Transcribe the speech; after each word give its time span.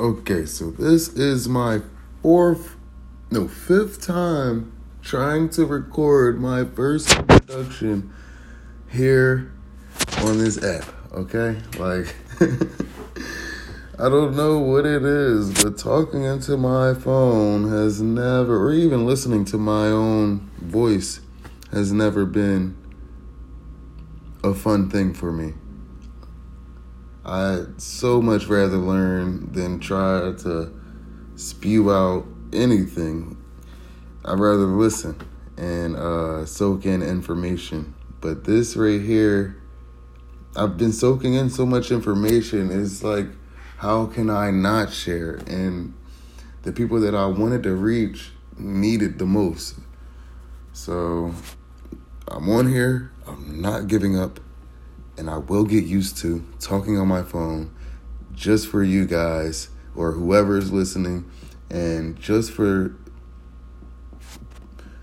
Okay, 0.00 0.46
so 0.46 0.70
this 0.70 1.10
is 1.10 1.46
my 1.46 1.82
fourth, 2.22 2.74
no, 3.30 3.46
fifth 3.46 4.00
time 4.00 4.72
trying 5.02 5.50
to 5.50 5.66
record 5.66 6.40
my 6.40 6.64
first 6.64 7.14
introduction 7.14 8.10
here 8.88 9.52
on 10.22 10.38
this 10.38 10.64
app, 10.64 10.86
okay? 11.12 11.60
Like, 11.78 12.14
I 13.98 14.08
don't 14.08 14.34
know 14.34 14.58
what 14.60 14.86
it 14.86 15.04
is, 15.04 15.62
but 15.62 15.76
talking 15.76 16.22
into 16.22 16.56
my 16.56 16.94
phone 16.94 17.68
has 17.68 18.00
never, 18.00 18.56
or 18.56 18.72
even 18.72 19.04
listening 19.04 19.44
to 19.44 19.58
my 19.58 19.88
own 19.88 20.50
voice 20.62 21.20
has 21.72 21.92
never 21.92 22.24
been 22.24 22.74
a 24.42 24.54
fun 24.54 24.88
thing 24.88 25.12
for 25.12 25.30
me. 25.30 25.52
I'd 27.30 27.80
so 27.80 28.20
much 28.20 28.46
rather 28.46 28.76
learn 28.76 29.52
than 29.52 29.78
try 29.78 30.32
to 30.38 30.74
spew 31.36 31.92
out 31.92 32.26
anything. 32.52 33.36
I'd 34.24 34.40
rather 34.40 34.66
listen 34.66 35.16
and 35.56 35.94
uh, 35.94 36.44
soak 36.44 36.86
in 36.86 37.02
information. 37.02 37.94
But 38.20 38.42
this 38.42 38.74
right 38.74 39.00
here, 39.00 39.62
I've 40.56 40.76
been 40.76 40.92
soaking 40.92 41.34
in 41.34 41.50
so 41.50 41.64
much 41.64 41.92
information. 41.92 42.72
It's 42.72 43.04
like, 43.04 43.26
how 43.76 44.06
can 44.06 44.28
I 44.28 44.50
not 44.50 44.92
share? 44.92 45.36
And 45.46 45.94
the 46.62 46.72
people 46.72 46.98
that 46.98 47.14
I 47.14 47.26
wanted 47.26 47.62
to 47.62 47.76
reach 47.76 48.32
needed 48.58 49.20
the 49.20 49.26
most. 49.26 49.76
So 50.72 51.32
I'm 52.26 52.48
on 52.48 52.68
here. 52.68 53.12
I'm 53.24 53.60
not 53.60 53.86
giving 53.86 54.18
up 54.18 54.40
and 55.20 55.28
I 55.28 55.36
will 55.36 55.64
get 55.64 55.84
used 55.84 56.16
to 56.18 56.42
talking 56.60 56.96
on 56.96 57.06
my 57.06 57.22
phone 57.22 57.74
just 58.32 58.68
for 58.68 58.82
you 58.82 59.04
guys 59.04 59.68
or 59.94 60.12
whoever 60.12 60.56
is 60.56 60.72
listening 60.72 61.30
and 61.70 62.18
just 62.18 62.52
for 62.52 62.96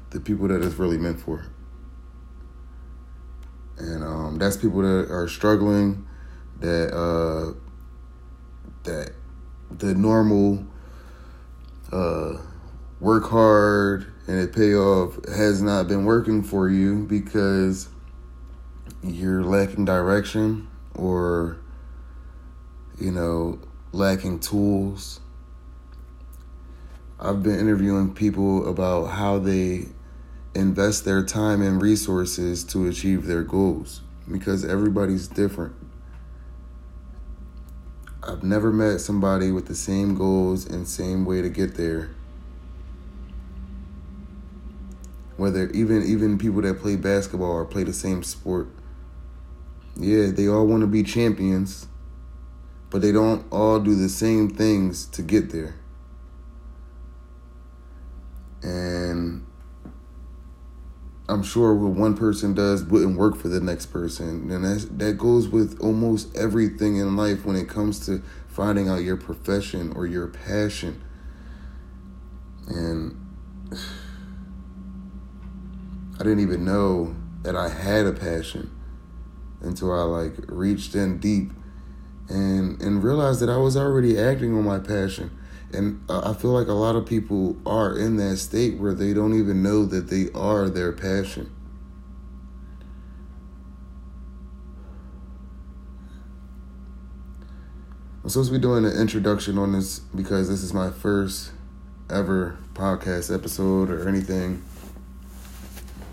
the 0.09 0.19
people 0.19 0.47
that 0.47 0.63
it's 0.63 0.73
really 0.77 0.97
meant 0.97 1.19
for. 1.19 1.45
And 3.77 4.03
um, 4.03 4.37
that's 4.39 4.57
people 4.57 4.81
that 4.81 5.11
are 5.11 5.27
struggling, 5.27 6.07
that 6.61 6.91
uh, 6.95 7.53
that 8.85 9.11
the 9.69 9.93
normal 9.93 10.65
uh, 11.91 12.37
work 12.99 13.29
hard 13.29 14.11
and 14.25 14.39
it 14.39 14.51
pay 14.51 14.73
off 14.73 15.23
has 15.27 15.61
not 15.61 15.87
been 15.87 16.05
working 16.05 16.41
for 16.41 16.67
you 16.67 17.03
because 17.03 17.89
you're 19.03 19.43
lacking 19.43 19.85
direction 19.85 20.67
or 20.95 21.57
you 22.99 23.11
know 23.11 23.59
lacking 23.91 24.39
tools. 24.39 25.19
I've 27.19 27.41
been 27.41 27.59
interviewing 27.59 28.13
people 28.13 28.67
about 28.69 29.05
how 29.05 29.39
they 29.39 29.87
invest 30.53 31.05
their 31.05 31.23
time 31.23 31.61
and 31.61 31.81
resources 31.81 32.63
to 32.65 32.87
achieve 32.87 33.25
their 33.25 33.43
goals 33.43 34.01
because 34.31 34.63
everybody's 34.65 35.27
different. 35.27 35.73
I've 38.21 38.43
never 38.43 38.71
met 38.71 38.99
somebody 38.99 39.51
with 39.51 39.67
the 39.67 39.75
same 39.75 40.15
goals 40.15 40.65
and 40.65 40.87
same 40.87 41.25
way 41.25 41.41
to 41.41 41.49
get 41.49 41.75
there. 41.75 42.09
Whether 45.37 45.69
even 45.69 46.03
even 46.03 46.37
people 46.37 46.61
that 46.63 46.79
play 46.79 46.95
basketball 46.95 47.51
or 47.51 47.65
play 47.65 47.83
the 47.83 47.93
same 47.93 48.23
sport 48.23 48.67
yeah, 49.99 50.27
they 50.27 50.47
all 50.47 50.65
want 50.67 50.81
to 50.81 50.87
be 50.87 51.03
champions, 51.03 51.87
but 52.89 53.01
they 53.01 53.11
don't 53.11 53.45
all 53.51 53.79
do 53.79 53.95
the 53.95 54.09
same 54.09 54.49
things 54.49 55.05
to 55.07 55.21
get 55.21 55.51
there. 55.51 55.75
And 58.61 59.45
I'm 61.27 61.41
sure 61.41 61.73
what 61.73 61.93
one 61.93 62.15
person 62.15 62.53
does 62.53 62.83
wouldn't 62.83 63.17
work 63.17 63.35
for 63.35 63.47
the 63.47 63.59
next 63.59 63.87
person. 63.87 64.51
And 64.51 64.63
that 64.63 64.99
that 64.99 65.17
goes 65.17 65.47
with 65.47 65.79
almost 65.81 66.35
everything 66.35 66.97
in 66.97 67.15
life 67.15 67.43
when 67.43 67.55
it 67.55 67.67
comes 67.67 68.05
to 68.05 68.21
finding 68.47 68.87
out 68.89 69.01
your 69.03 69.17
profession 69.17 69.93
or 69.95 70.05
your 70.05 70.27
passion. 70.27 71.03
And 72.67 73.19
I 76.19 76.23
didn't 76.23 76.41
even 76.41 76.65
know 76.65 77.15
that 77.43 77.55
I 77.55 77.69
had 77.69 78.05
a 78.05 78.13
passion 78.13 78.76
until 79.61 79.91
I 79.91 80.03
like 80.03 80.33
reached 80.47 80.95
in 80.95 81.19
deep 81.19 81.51
and 82.29 82.81
and 82.81 83.03
realized 83.03 83.39
that 83.41 83.49
I 83.49 83.57
was 83.57 83.77
already 83.77 84.19
acting 84.19 84.55
on 84.55 84.63
my 84.63 84.79
passion. 84.79 85.31
And 85.73 86.01
I 86.09 86.33
feel 86.33 86.51
like 86.51 86.67
a 86.67 86.73
lot 86.73 86.95
of 86.95 87.05
people 87.05 87.57
are 87.65 87.97
in 87.97 88.15
that 88.17 88.37
state 88.37 88.79
where 88.79 88.93
they 88.93 89.13
don't 89.13 89.37
even 89.37 89.61
know 89.61 89.85
that 89.85 90.09
they 90.09 90.29
are 90.33 90.69
their 90.69 90.93
passion. 90.93 91.53
I'm 98.23 98.29
supposed 98.29 98.51
to 98.51 98.57
be 98.57 98.61
doing 98.61 98.85
an 98.85 98.91
introduction 98.97 99.57
on 99.57 99.73
this 99.73 99.99
because 99.99 100.49
this 100.49 100.63
is 100.63 100.73
my 100.73 100.89
first 100.89 101.51
ever 102.09 102.57
podcast 102.73 103.33
episode 103.33 103.89
or 103.89 104.07
anything. 104.07 104.63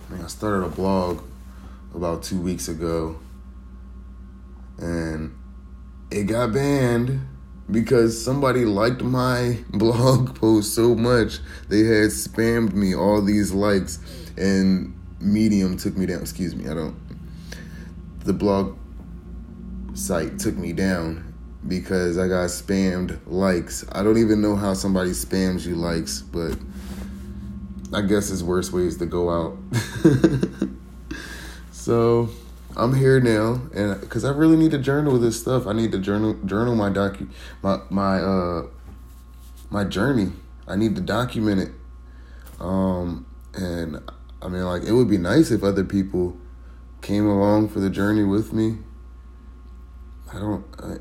I, 0.08 0.14
mean, 0.14 0.24
I 0.24 0.26
started 0.26 0.64
a 0.64 0.68
blog 0.68 1.22
about 1.94 2.24
two 2.24 2.40
weeks 2.40 2.66
ago 2.66 3.18
and 4.78 5.36
it 6.10 6.24
got 6.24 6.52
banned 6.52 7.26
because 7.70 8.22
somebody 8.22 8.64
liked 8.64 9.02
my 9.02 9.58
blog 9.70 10.34
post 10.38 10.74
so 10.74 10.94
much 10.94 11.38
they 11.68 11.80
had 11.80 12.10
spammed 12.10 12.72
me 12.72 12.94
all 12.94 13.22
these 13.22 13.52
likes 13.52 13.98
and 14.36 14.94
medium 15.20 15.76
took 15.76 15.96
me 15.96 16.06
down 16.06 16.20
excuse 16.20 16.54
me 16.54 16.68
i 16.68 16.74
don't 16.74 16.96
the 18.24 18.32
blog 18.32 18.76
site 19.94 20.38
took 20.38 20.56
me 20.56 20.72
down 20.72 21.32
because 21.66 22.18
i 22.18 22.28
got 22.28 22.48
spammed 22.50 23.18
likes. 23.26 23.86
I 23.92 24.02
don't 24.02 24.18
even 24.18 24.42
know 24.42 24.56
how 24.56 24.74
somebody 24.74 25.10
spams 25.10 25.66
you 25.66 25.76
likes 25.76 26.20
but 26.20 26.58
i 27.94 28.02
guess 28.02 28.28
there's 28.28 28.44
worse 28.44 28.72
ways 28.72 28.98
to 28.98 29.06
go 29.06 29.30
out. 29.30 29.56
So 31.84 32.30
I'm 32.76 32.94
here 32.94 33.20
now, 33.20 33.60
and 33.72 34.00
because 34.00 34.24
I 34.24 34.30
really 34.30 34.56
need 34.56 34.72
to 34.72 34.78
journal 34.78 35.18
this 35.18 35.40
stuff, 35.40 35.66
I 35.66 35.72
need 35.72 35.92
to 35.92 35.98
journal 35.98 36.34
journal 36.44 36.74
my 36.74 36.90
docu 36.90 37.30
my 37.62 37.78
my 37.88 38.18
uh 38.18 38.66
my 39.70 39.84
journey. 39.84 40.32
I 40.66 40.76
need 40.76 40.96
to 40.96 41.00
document 41.00 41.60
it. 41.60 41.70
Um, 42.60 43.26
and 43.54 44.00
I 44.42 44.48
mean, 44.48 44.62
like, 44.64 44.82
it 44.82 44.92
would 44.92 45.08
be 45.08 45.18
nice 45.18 45.50
if 45.50 45.62
other 45.62 45.84
people 45.84 46.36
came 47.00 47.26
along 47.28 47.68
for 47.68 47.80
the 47.80 47.90
journey 47.90 48.24
with 48.24 48.52
me. 48.52 48.78
I 50.32 50.38
don't. 50.38 50.64
I, 50.82 50.96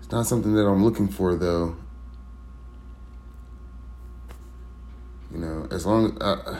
it's 0.00 0.10
not 0.10 0.26
something 0.26 0.54
that 0.54 0.66
I'm 0.66 0.84
looking 0.84 1.08
for, 1.08 1.34
though. 1.34 1.76
You 5.32 5.38
know, 5.38 5.68
as 5.70 5.86
long 5.86 6.06
as. 6.06 6.22
I, 6.22 6.58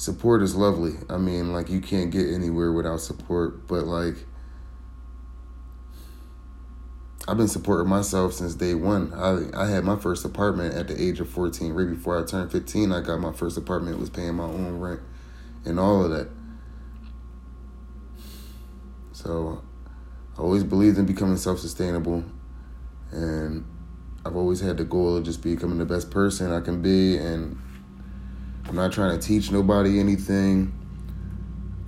support 0.00 0.40
is 0.40 0.56
lovely. 0.56 0.94
I 1.10 1.18
mean, 1.18 1.52
like 1.52 1.68
you 1.68 1.78
can't 1.82 2.10
get 2.10 2.26
anywhere 2.26 2.72
without 2.72 3.02
support, 3.02 3.66
but 3.68 3.84
like 3.84 4.14
I've 7.28 7.36
been 7.36 7.48
supporting 7.48 7.86
myself 7.86 8.32
since 8.32 8.54
day 8.54 8.74
one. 8.74 9.12
I 9.12 9.64
I 9.64 9.68
had 9.68 9.84
my 9.84 9.96
first 9.96 10.24
apartment 10.24 10.74
at 10.74 10.88
the 10.88 11.00
age 11.00 11.20
of 11.20 11.28
14. 11.28 11.74
Right 11.74 11.86
before 11.86 12.18
I 12.18 12.24
turned 12.24 12.50
15, 12.50 12.92
I 12.92 13.02
got 13.02 13.20
my 13.20 13.32
first 13.32 13.58
apartment, 13.58 14.00
was 14.00 14.08
paying 14.08 14.36
my 14.36 14.44
own 14.44 14.80
rent 14.80 15.00
and 15.66 15.78
all 15.78 16.02
of 16.02 16.10
that. 16.12 16.28
So 19.12 19.62
I 20.38 20.40
always 20.40 20.64
believed 20.64 20.96
in 20.96 21.04
becoming 21.04 21.36
self-sustainable 21.36 22.24
and 23.10 23.66
I've 24.24 24.36
always 24.36 24.60
had 24.60 24.78
the 24.78 24.84
goal 24.84 25.18
of 25.18 25.24
just 25.24 25.42
becoming 25.42 25.76
the 25.76 25.84
best 25.84 26.10
person 26.10 26.52
I 26.52 26.62
can 26.62 26.80
be 26.80 27.18
and 27.18 27.58
I'm 28.70 28.76
not 28.76 28.92
trying 28.92 29.18
to 29.18 29.26
teach 29.26 29.50
nobody 29.50 29.98
anything. 29.98 30.72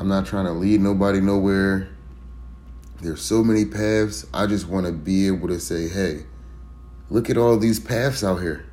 I'm 0.00 0.08
not 0.08 0.26
trying 0.26 0.46
to 0.46 0.50
lead 0.50 0.80
nobody 0.80 1.20
nowhere. 1.20 1.88
There's 3.00 3.22
so 3.22 3.44
many 3.44 3.64
paths. 3.64 4.26
I 4.34 4.46
just 4.46 4.66
want 4.66 4.86
to 4.86 4.92
be 4.92 5.28
able 5.28 5.46
to 5.46 5.60
say, 5.60 5.86
hey, 5.86 6.24
look 7.08 7.30
at 7.30 7.36
all 7.38 7.56
these 7.56 7.78
paths 7.78 8.24
out 8.24 8.40
here. 8.40 8.66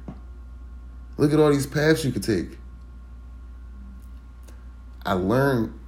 Look 1.17 1.33
at 1.33 1.39
all 1.39 1.51
these 1.51 1.67
paths 1.67 2.03
you 2.03 2.11
could 2.11 2.23
take. 2.23 2.57
I 5.05 5.13
learned 5.13 5.79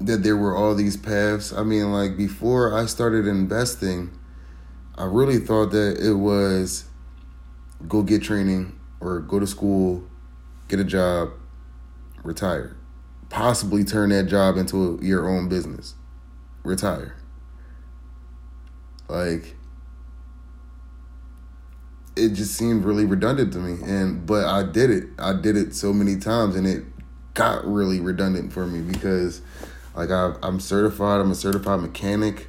that 0.00 0.24
there 0.24 0.36
were 0.36 0.56
all 0.56 0.74
these 0.74 0.96
paths. 0.96 1.52
I 1.52 1.62
mean, 1.62 1.92
like 1.92 2.16
before 2.16 2.76
I 2.76 2.86
started 2.86 3.28
investing, 3.28 4.10
I 4.98 5.04
really 5.04 5.38
thought 5.38 5.70
that 5.70 6.04
it 6.04 6.14
was 6.14 6.86
go 7.86 8.02
get 8.02 8.24
training 8.24 8.76
or 8.98 9.20
go 9.20 9.38
to 9.38 9.46
school 9.46 10.08
get 10.72 10.80
a 10.80 10.84
job, 10.84 11.32
retire. 12.24 12.74
Possibly 13.28 13.84
turn 13.84 14.08
that 14.08 14.26
job 14.26 14.56
into 14.56 14.98
your 15.02 15.28
own 15.28 15.46
business, 15.48 15.94
retire. 16.64 17.14
Like 19.06 19.56
it 22.16 22.30
just 22.30 22.54
seemed 22.54 22.84
really 22.84 23.04
redundant 23.04 23.52
to 23.52 23.58
me 23.58 23.82
and 23.84 24.24
but 24.26 24.46
I 24.46 24.62
did 24.62 24.90
it. 24.90 25.08
I 25.18 25.34
did 25.34 25.58
it 25.58 25.74
so 25.74 25.92
many 25.92 26.16
times 26.16 26.56
and 26.56 26.66
it 26.66 26.84
got 27.34 27.66
really 27.66 28.00
redundant 28.00 28.52
for 28.52 28.66
me 28.66 28.80
because 28.80 29.42
like 29.94 30.10
I 30.10 30.34
I'm 30.42 30.58
certified, 30.58 31.20
I'm 31.20 31.30
a 31.30 31.34
certified 31.34 31.80
mechanic. 31.80 32.48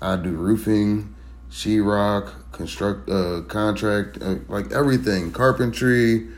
I 0.00 0.14
do 0.14 0.30
roofing, 0.30 1.12
sheetrock, 1.50 2.32
construct 2.52 3.10
uh 3.10 3.40
contract, 3.48 4.18
uh, 4.22 4.36
like 4.48 4.70
everything, 4.70 5.32
carpentry, 5.32 6.28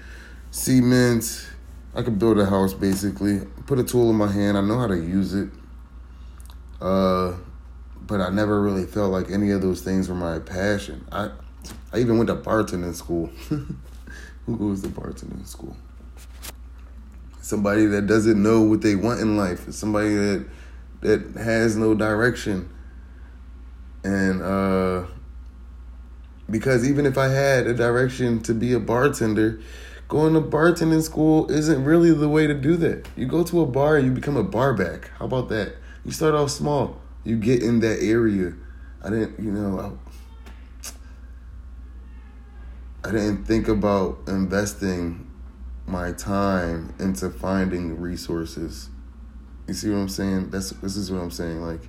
cement. 0.51 1.49
I 1.95 2.03
could 2.03 2.19
build 2.19 2.39
a 2.39 2.47
house 2.47 2.75
basically. 2.75 3.41
Put 3.67 3.79
a 3.79 3.85
tool 3.85 4.11
in 4.11 4.17
my 4.17 4.31
hand, 4.31 4.57
I 4.57 4.61
know 4.61 4.79
how 4.79 4.87
to 4.87 4.97
use 4.97 5.35
it. 5.35 5.49
Uh 6.81 7.35
but 8.07 8.21
I 8.21 8.31
never 8.31 8.61
really 8.61 8.87
felt 8.87 9.13
like 9.13 9.31
any 9.31 9.51
of 9.51 9.63
those 9.63 9.83
things 9.83 10.09
were 10.09 10.15
my 10.15 10.39
passion. 10.39 11.07
I 11.13 11.31
I 11.93 11.99
even 11.99 12.17
went 12.17 12.29
to 12.29 12.37
bartending 12.37 12.95
school. 12.95 13.27
Who 14.47 14.57
goes 14.57 14.83
to 14.83 14.89
bartending 14.89 15.47
school? 15.47 15.77
Somebody 17.41 17.87
that 17.87 18.07
doesn't 18.07 18.41
know 18.43 18.63
what 18.63 18.83
they 18.83 18.95
want 18.95 19.21
in 19.21 19.37
life. 19.37 19.71
Somebody 19.73 20.15
that 20.15 20.47
that 21.03 21.37
has 21.37 21.77
no 21.77 21.95
direction. 21.95 22.69
And 24.05 24.43
uh 24.43 25.07
because 26.49 26.89
even 26.89 27.07
if 27.07 27.17
I 27.17 27.29
had 27.29 27.67
a 27.67 27.75
direction 27.75 28.43
to 28.43 28.55
be 28.55 28.73
a 28.73 28.81
bartender, 28.81 29.61
going 30.11 30.35
to 30.35 30.43
bartending 30.43 31.03
school 31.03 31.51
isn't 31.51 31.83
really 31.83 32.13
the 32.13 32.29
way 32.29 32.47
to 32.47 32.53
do 32.53 32.77
that. 32.77 33.09
You 33.17 33.27
go 33.27 33.43
to 33.45 33.63
a 33.63 33.67
bar, 33.67 33.99
you 33.99 34.11
become 34.11 34.37
a 34.37 34.45
barback. 34.45 35.11
How 35.19 35.25
about 35.25 35.49
that? 35.49 35.77
You 36.05 36.13
start 36.13 36.35
off 36.35 36.51
small 36.51 37.01
you 37.25 37.37
get 37.37 37.63
in 37.63 37.81
that 37.81 38.03
area. 38.03 38.55
I 39.03 39.11
didn't, 39.11 39.39
you 39.39 39.53
know, 39.53 39.99
I, 43.05 43.09
I 43.09 43.13
didn't 43.13 43.45
think 43.45 43.69
about 43.69 44.19
investing 44.27 45.31
my 45.87 46.13
time 46.13 46.95
into 46.99 47.31
finding 47.31 48.01
resources. 48.01 48.91
You 49.67 49.75
see 49.75 49.91
what 49.91 49.99
I'm 49.99 50.09
saying? 50.09 50.51
That's 50.51 50.71
this 50.71 50.97
is 50.97 51.11
what 51.11 51.21
I'm 51.21 51.31
saying. 51.31 51.63
Like, 51.63 51.89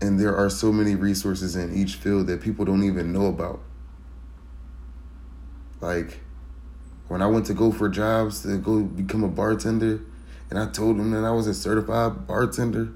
and 0.00 0.18
there 0.18 0.36
are 0.36 0.50
so 0.50 0.72
many 0.72 0.94
resources 0.94 1.56
in 1.56 1.74
each 1.74 1.94
field 1.94 2.26
that 2.26 2.40
people 2.40 2.64
don't 2.64 2.82
even 2.82 3.12
know 3.12 3.26
about. 3.26 3.60
Like, 5.80 6.20
when 7.12 7.20
I 7.20 7.26
went 7.26 7.44
to 7.46 7.54
go 7.54 7.70
for 7.70 7.88
jobs 7.90 8.42
to 8.42 8.56
go 8.56 8.80
become 8.80 9.22
a 9.22 9.28
bartender, 9.28 10.00
and 10.48 10.58
I 10.58 10.66
told 10.70 10.98
them 10.98 11.10
that 11.10 11.24
I 11.24 11.30
was 11.30 11.46
a 11.46 11.52
certified 11.54 12.26
bartender 12.26 12.88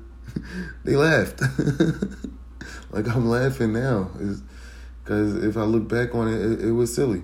they 0.84 0.96
laughed. 0.96 1.40
like 2.90 3.08
I'm 3.08 3.28
laughing 3.28 3.72
now, 3.72 4.10
because 5.02 5.44
if 5.44 5.56
I 5.56 5.62
look 5.62 5.88
back 5.88 6.14
on 6.14 6.28
it, 6.28 6.40
it, 6.40 6.68
it 6.68 6.72
was 6.72 6.94
silly. 6.94 7.22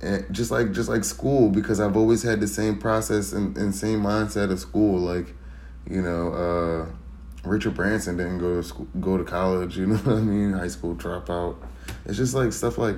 And 0.00 0.26
just 0.30 0.50
like 0.50 0.72
just 0.72 0.88
like 0.88 1.04
school, 1.04 1.48
because 1.48 1.80
I've 1.80 1.96
always 1.96 2.22
had 2.22 2.40
the 2.40 2.48
same 2.48 2.78
process 2.78 3.32
and, 3.32 3.56
and 3.56 3.74
same 3.74 4.02
mindset 4.02 4.50
of 4.50 4.58
school. 4.58 4.98
Like, 4.98 5.34
you 5.88 6.02
know, 6.02 6.32
uh, 6.32 7.48
Richard 7.48 7.74
Branson 7.74 8.16
didn't 8.16 8.38
go 8.38 8.56
to 8.56 8.62
school, 8.62 8.88
go 9.00 9.16
to 9.16 9.24
college. 9.24 9.78
You 9.78 9.86
know 9.86 9.96
what 9.96 10.16
I 10.16 10.20
mean? 10.20 10.52
High 10.52 10.68
school 10.68 10.94
dropout. 10.96 11.56
It's 12.04 12.16
just 12.16 12.34
like 12.34 12.52
stuff 12.52 12.78
like. 12.78 12.96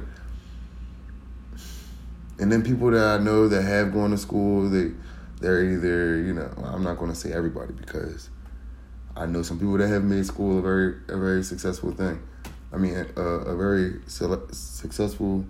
And 2.38 2.50
then 2.50 2.62
people 2.62 2.90
that 2.90 3.20
I 3.20 3.22
know 3.22 3.48
that 3.48 3.62
have 3.62 3.92
gone 3.92 4.10
to 4.10 4.19
school, 4.19 4.69
they 4.69 4.92
they're 5.40 5.64
either 5.64 6.16
you 6.16 6.32
know 6.32 6.50
I'm 6.64 6.82
not 6.82 6.98
going 6.98 7.10
to 7.10 7.16
say 7.16 7.32
everybody 7.32 7.72
because 7.72 8.31
I 9.16 9.26
know 9.26 9.42
some 9.42 9.58
people 9.58 9.76
that 9.78 9.88
have 9.88 10.04
made 10.04 10.26
school 10.26 10.58
a 10.58 10.62
very 10.62 10.96
a 11.08 11.19
very 11.19 11.42
successful 11.42 11.92
thing. 11.92 12.22
I 12.72 12.76
mean 12.76 13.06
a, 13.16 13.20
a 13.20 13.56
very 13.56 14.00
successful 14.08 15.44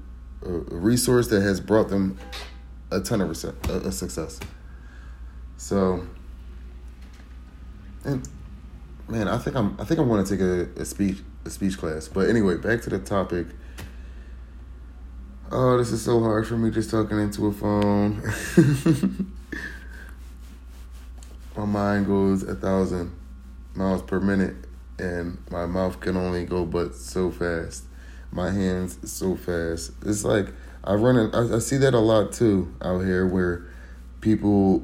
uh, 0.44 0.50
resource 0.50 1.28
that 1.28 1.42
has 1.42 1.60
brought 1.60 1.88
them 1.88 2.18
a 2.90 3.00
ton 3.00 3.20
of 3.20 3.30
a, 3.44 3.72
a 3.72 3.92
success. 3.92 4.40
So 5.56 6.06
and 8.04 8.28
man, 9.08 9.28
I 9.28 9.38
think 9.38 9.56
I'm 9.56 9.76
I 9.80 9.84
think 9.84 10.00
I'm 10.00 10.08
going 10.08 10.24
to 10.24 10.30
take 10.30 10.40
a, 10.40 10.80
a 10.80 10.84
speech 10.84 11.18
a 11.44 11.50
speech 11.50 11.78
class. 11.78 12.08
But 12.08 12.28
anyway, 12.28 12.56
back 12.56 12.82
to 12.82 12.90
the 12.90 12.98
topic. 12.98 13.46
Oh, 15.56 15.78
this 15.78 15.92
is 15.92 16.02
so 16.02 16.20
hard 16.20 16.48
for 16.48 16.56
me 16.58 16.68
just 16.72 16.90
talking 16.90 17.16
into 17.16 17.46
a 17.46 17.52
phone. 17.52 18.20
my 21.56 21.64
mind 21.64 22.06
goes 22.08 22.42
a 22.42 22.56
thousand 22.56 23.12
miles 23.76 24.02
per 24.02 24.18
minute 24.18 24.56
and 24.98 25.38
my 25.52 25.64
mouth 25.64 26.00
can 26.00 26.16
only 26.16 26.44
go 26.44 26.64
but 26.64 26.96
so 26.96 27.30
fast 27.30 27.84
my 28.32 28.50
hands 28.50 28.98
so 29.08 29.36
fast 29.36 29.92
it's 30.04 30.24
like 30.24 30.48
i 30.82 30.92
run 30.92 31.16
in, 31.16 31.32
I, 31.32 31.54
I 31.54 31.58
see 31.60 31.76
that 31.76 31.94
a 31.94 32.00
lot 32.00 32.32
too 32.32 32.74
out 32.82 33.04
here 33.04 33.24
where 33.24 33.64
people 34.20 34.82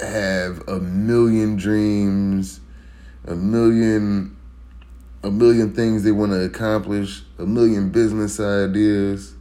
have 0.00 0.68
a 0.68 0.80
million 0.80 1.56
dreams 1.56 2.60
a 3.26 3.34
million 3.34 4.36
a 5.22 5.30
million 5.30 5.72
things 5.74 6.02
they 6.02 6.12
want 6.12 6.32
to 6.32 6.42
accomplish 6.42 7.22
a 7.38 7.46
million 7.46 7.90
business 7.90 8.40
ideas 8.40 9.34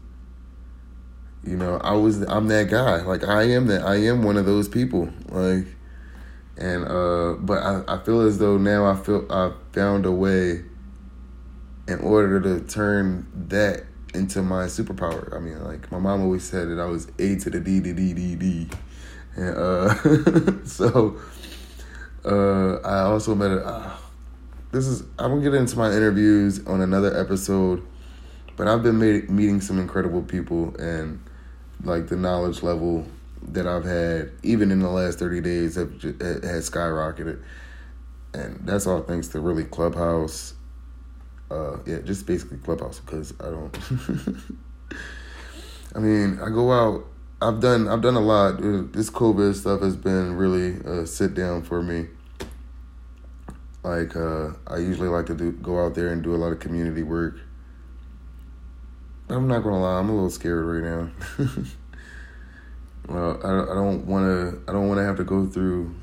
you 1.43 1.55
know, 1.55 1.77
I 1.77 1.93
was 1.93 2.21
I'm 2.21 2.47
that 2.47 2.69
guy. 2.69 3.01
Like 3.01 3.23
I 3.23 3.43
am 3.43 3.67
that 3.67 3.83
I 3.83 3.95
am 3.95 4.23
one 4.23 4.37
of 4.37 4.45
those 4.45 4.67
people. 4.67 5.09
Like 5.29 5.65
and 6.57 6.85
uh 6.85 7.33
but 7.39 7.63
I, 7.63 7.83
I 7.87 7.97
feel 8.03 8.21
as 8.21 8.37
though 8.37 8.57
now 8.57 8.85
I 8.85 8.95
feel 8.95 9.25
I 9.29 9.51
found 9.73 10.05
a 10.05 10.11
way 10.11 10.63
in 11.87 11.99
order 12.01 12.39
to 12.41 12.59
turn 12.67 13.25
that 13.47 13.83
into 14.13 14.41
my 14.41 14.65
superpower. 14.65 15.35
I 15.35 15.39
mean, 15.39 15.63
like 15.63 15.91
my 15.91 15.99
mom 15.99 16.21
always 16.21 16.43
said 16.43 16.69
that 16.69 16.79
I 16.79 16.85
was 16.85 17.07
A 17.19 17.35
to 17.37 17.49
the 17.49 17.59
D 17.59 17.79
D 17.79 17.93
D 17.93 18.13
D 18.13 18.35
D. 18.35 18.69
And 19.35 19.57
uh 19.57 20.63
so 20.65 21.17
uh 22.25 22.75
I 22.81 23.03
also 23.03 23.33
met 23.33 23.51
a 23.51 23.65
uh, 23.65 23.95
this 24.71 24.87
is 24.87 25.01
I'm 25.17 25.31
gonna 25.31 25.41
get 25.41 25.53
into 25.53 25.77
my 25.77 25.91
interviews 25.91 26.65
on 26.67 26.81
another 26.81 27.17
episode, 27.19 27.85
but 28.55 28.67
I've 28.67 28.83
been 28.83 28.99
meeting 28.99 29.61
some 29.61 29.79
incredible 29.79 30.21
people 30.21 30.75
and 30.77 31.21
like 31.83 32.07
the 32.07 32.17
knowledge 32.17 32.61
level 32.61 33.05
that 33.41 33.65
I've 33.65 33.85
had, 33.85 34.31
even 34.43 34.71
in 34.71 34.79
the 34.79 34.89
last 34.89 35.19
30 35.19 35.41
days, 35.41 35.75
have 35.75 35.91
has 36.01 36.69
skyrocketed. 36.69 37.41
And 38.33 38.59
that's 38.63 38.85
all 38.85 39.01
thanks 39.01 39.29
to 39.29 39.39
really 39.39 39.63
Clubhouse. 39.63 40.53
Uh, 41.49 41.77
yeah, 41.85 41.99
just 41.99 42.27
basically 42.27 42.57
Clubhouse 42.57 42.99
because 42.99 43.33
I 43.39 43.45
don't. 43.45 43.75
I 45.95 45.99
mean, 45.99 46.39
I 46.39 46.49
go 46.49 46.71
out. 46.71 47.05
I've 47.41 47.59
done. 47.59 47.87
I've 47.87 48.01
done 48.01 48.15
a 48.15 48.19
lot. 48.19 48.61
This 48.93 49.09
COVID 49.09 49.55
stuff 49.55 49.81
has 49.81 49.95
been 49.95 50.35
really 50.35 50.75
a 50.85 51.07
sit 51.07 51.33
down 51.33 51.63
for 51.63 51.81
me. 51.81 52.07
Like 53.83 54.15
uh, 54.15 54.49
I 54.67 54.77
usually 54.77 55.07
like 55.07 55.25
to 55.27 55.35
do 55.35 55.51
go 55.51 55.85
out 55.85 55.95
there 55.95 56.09
and 56.09 56.21
do 56.21 56.35
a 56.35 56.37
lot 56.37 56.51
of 56.51 56.59
community 56.59 57.03
work 57.03 57.35
I'm 59.29 59.47
not 59.47 59.59
gonna 59.59 59.79
lie, 59.79 59.99
I'm 59.99 60.09
a 60.09 60.13
little 60.13 60.31
scared 60.31 60.65
right 60.65 60.83
now. 60.83 61.11
well, 63.07 63.39
I, 63.43 63.71
I 63.71 63.75
don't 63.75 64.07
want 64.07 64.25
to. 64.25 64.61
I 64.67 64.73
don't 64.73 64.87
want 64.87 64.97
to 64.97 65.03
have 65.03 65.17
to 65.17 65.23
go 65.23 65.45
through 65.45 65.93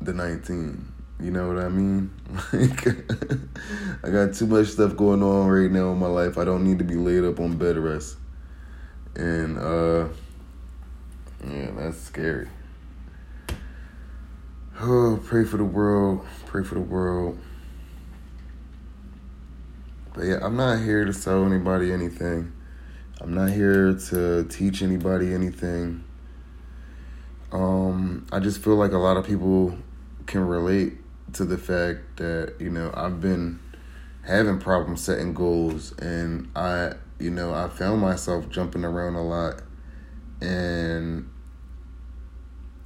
the 0.00 0.12
19. 0.12 0.92
You 1.20 1.30
know 1.30 1.48
what 1.48 1.58
I 1.58 1.68
mean? 1.68 2.10
Like, 2.52 2.86
I 4.04 4.10
got 4.10 4.34
too 4.34 4.46
much 4.46 4.68
stuff 4.68 4.96
going 4.96 5.22
on 5.22 5.46
right 5.48 5.70
now 5.70 5.92
in 5.92 5.98
my 5.98 6.08
life. 6.08 6.36
I 6.36 6.44
don't 6.44 6.64
need 6.64 6.78
to 6.78 6.84
be 6.84 6.96
laid 6.96 7.24
up 7.24 7.38
on 7.38 7.56
bed 7.56 7.76
rest. 7.78 8.16
And 9.14 9.56
uh, 9.56 10.08
yeah, 11.48 11.70
that's 11.76 12.00
scary. 12.02 12.48
Oh, 14.78 15.18
pray 15.24 15.44
for 15.44 15.56
the 15.56 15.64
world. 15.64 16.26
Pray 16.44 16.62
for 16.62 16.74
the 16.74 16.82
world. 16.82 17.38
But 20.12 20.24
yeah, 20.24 20.38
I'm 20.42 20.54
not 20.54 20.80
here 20.80 21.06
to 21.06 21.14
sell 21.14 21.46
anybody 21.46 21.90
anything. 21.90 22.52
I'm 23.18 23.32
not 23.32 23.52
here 23.52 23.94
to 24.10 24.44
teach 24.44 24.82
anybody 24.82 25.32
anything. 25.32 26.04
Um, 27.52 28.26
I 28.30 28.38
just 28.38 28.62
feel 28.62 28.74
like 28.74 28.92
a 28.92 28.98
lot 28.98 29.16
of 29.16 29.26
people 29.26 29.78
can 30.26 30.46
relate 30.46 30.98
to 31.32 31.46
the 31.46 31.56
fact 31.56 32.16
that, 32.16 32.56
you 32.60 32.68
know, 32.68 32.92
I've 32.94 33.18
been 33.18 33.58
having 34.26 34.58
problems 34.58 35.02
setting 35.02 35.32
goals 35.32 35.92
and 35.98 36.50
I, 36.54 36.92
you 37.18 37.30
know, 37.30 37.54
I 37.54 37.68
found 37.70 38.02
myself 38.02 38.50
jumping 38.50 38.84
around 38.84 39.14
a 39.14 39.24
lot 39.24 39.62
and, 40.42 41.30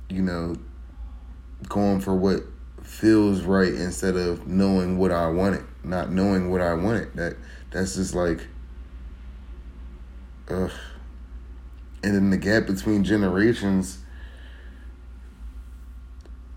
you 0.09 0.23
know, 0.23 0.55
going 1.69 2.01
for 2.01 2.15
what 2.15 2.43
feels 2.83 3.43
right 3.43 3.73
instead 3.73 4.17
of 4.17 4.47
knowing 4.47 4.99
what 4.99 5.13
I 5.13 5.29
wanted 5.29 5.65
not 5.85 6.11
knowing 6.11 6.51
what 6.51 6.61
I 6.61 6.75
wanted. 6.75 7.15
That 7.15 7.37
that's 7.71 7.97
just 7.97 8.15
like, 8.15 8.47
ugh. 10.49 10.73
And 12.03 12.15
then 12.15 12.31
the 12.31 12.39
gap 12.39 12.67
between 12.67 13.05
generations 13.05 13.99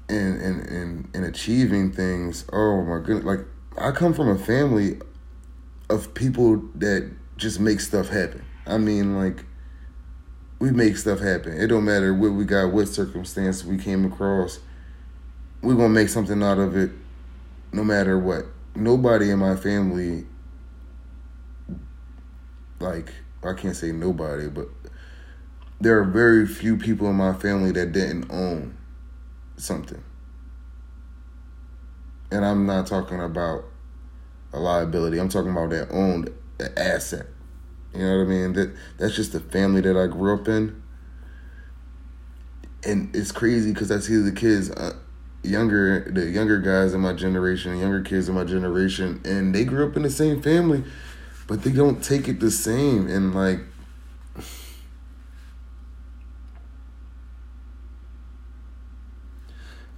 and 0.10 0.42
and 0.42 0.68
and, 0.68 1.10
and 1.14 1.26
achieving 1.26 1.92
things. 1.92 2.46
Oh 2.52 2.84
my 2.84 3.00
goodness! 3.00 3.26
Like 3.26 3.46
I 3.78 3.92
come 3.92 4.14
from 4.14 4.30
a 4.30 4.38
family 4.38 5.00
of 5.90 6.14
people 6.14 6.58
that 6.76 7.12
just 7.38 7.60
make 7.60 7.80
stuff 7.80 8.10
happen. 8.10 8.46
I 8.66 8.78
mean, 8.78 9.18
like 9.18 9.46
we 10.60 10.72
make 10.72 10.96
stuff 10.96 11.20
happen. 11.20 11.54
It 11.54 11.68
don't 11.68 11.84
matter 11.84 12.14
what 12.14 12.32
we 12.32 12.46
got, 12.46 12.72
what 12.72 12.88
circumstance 12.88 13.66
we 13.66 13.78
came 13.78 14.06
across. 14.06 14.60
We're 15.64 15.76
gonna 15.76 15.90
make 15.90 16.10
something 16.10 16.44
out 16.44 16.60
of 16.60 16.76
it, 16.76 16.92
no 17.72 17.86
matter 17.86 18.20
what. 18.20 18.46
Nobody 18.76 19.30
in 19.30 19.40
my 19.40 19.56
family, 19.56 20.26
like 22.82 23.14
I 23.42 23.54
can't 23.54 23.76
say 23.76 23.94
nobody, 23.94 24.50
but 24.50 24.68
there 25.80 25.98
are 26.00 26.04
very 26.04 26.46
few 26.46 26.76
people 26.76 27.10
in 27.10 27.16
my 27.16 27.34
family 27.34 27.72
that 27.72 27.94
didn't 27.94 28.30
own 28.30 28.76
something. 29.56 30.04
And 32.30 32.44
I'm 32.44 32.66
not 32.66 32.86
talking 32.86 33.22
about 33.22 33.64
a 34.52 34.60
liability. 34.60 35.18
I'm 35.18 35.30
talking 35.30 35.52
about 35.52 35.70
that 35.70 35.92
owned 35.92 36.30
an 36.60 36.74
asset. 36.76 37.28
You 37.94 38.02
know 38.02 38.18
what 38.18 38.24
I 38.24 38.28
mean? 38.28 38.54
That 38.54 38.76
that's 38.98 39.16
just 39.16 39.32
the 39.32 39.40
family 39.40 39.80
that 39.80 39.96
I 39.96 40.08
grew 40.08 40.34
up 40.34 40.46
in. 40.50 40.84
And 42.84 43.16
it's 43.16 43.32
crazy 43.32 43.72
because 43.72 43.92
I 43.92 44.00
see 44.00 44.18
the 44.18 44.34
kids, 44.34 44.70
uh, 44.70 44.98
younger, 45.44 46.10
the 46.10 46.30
younger 46.30 46.60
guys 46.60 46.94
in 46.94 47.02
my 47.02 47.14
generation, 47.14 47.78
younger 47.78 48.02
kids 48.02 48.30
in 48.30 48.36
my 48.36 48.44
generation, 48.44 49.22
and 49.26 49.54
they 49.54 49.66
grew 49.66 49.88
up 49.88 49.96
in 49.96 50.04
the 50.04 50.10
same 50.10 50.42
family, 50.42 50.84
but 51.48 51.64
they 51.64 51.72
don't 51.72 52.04
take 52.04 52.28
it 52.28 52.40
the 52.40 52.52
same. 52.52 53.08
And 53.08 53.36
like, 53.36 53.60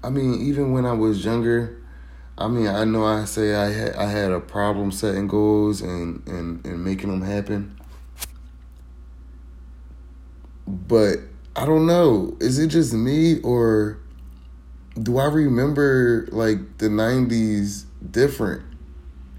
I 0.04 0.10
mean, 0.10 0.42
even 0.42 0.72
when 0.72 0.86
I 0.86 0.94
was 0.94 1.24
younger, 1.24 1.78
I 2.38 2.48
mean, 2.48 2.68
I 2.68 2.84
know 2.84 3.06
I 3.06 3.26
say 3.26 3.56
I 3.56 3.72
had 3.72 3.96
I 3.96 4.08
had 4.08 4.32
a 4.32 4.40
problem 4.40 4.92
setting 4.92 5.28
goals 5.28 5.82
and 5.82 6.28
and 6.28 6.66
and 6.66 6.84
making 6.84 7.10
them 7.10 7.22
happen. 7.22 7.80
But 10.68 11.20
I 11.56 11.66
don't 11.66 11.86
know. 11.86 12.36
Is 12.42 12.60
it 12.60 12.68
just 12.68 12.94
me 12.94 13.40
or 13.42 14.00
do 15.02 15.18
I 15.18 15.26
remember 15.26 16.28
like 16.32 16.78
the 16.78 16.88
90s 16.88 17.86
different? 18.12 18.64